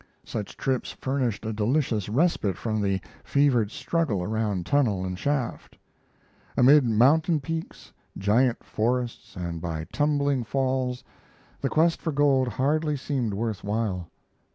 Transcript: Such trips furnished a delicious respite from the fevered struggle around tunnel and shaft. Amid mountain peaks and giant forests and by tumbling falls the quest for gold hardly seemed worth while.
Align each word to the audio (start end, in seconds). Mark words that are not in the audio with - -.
Such 0.25 0.57
trips 0.57 0.93
furnished 0.93 1.45
a 1.45 1.53
delicious 1.53 2.09
respite 2.09 2.57
from 2.57 2.81
the 2.81 2.99
fevered 3.23 3.69
struggle 3.69 4.23
around 4.23 4.65
tunnel 4.65 5.05
and 5.05 5.15
shaft. 5.15 5.77
Amid 6.57 6.83
mountain 6.83 7.39
peaks 7.39 7.93
and 8.15 8.23
giant 8.23 8.63
forests 8.63 9.35
and 9.35 9.61
by 9.61 9.83
tumbling 9.93 10.43
falls 10.43 11.03
the 11.59 11.69
quest 11.69 12.01
for 12.01 12.11
gold 12.11 12.47
hardly 12.47 12.97
seemed 12.97 13.35
worth 13.35 13.63
while. 13.63 14.09